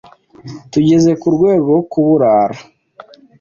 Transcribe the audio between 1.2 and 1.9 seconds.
ku rwego rwo